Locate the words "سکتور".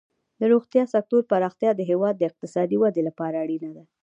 0.93-1.21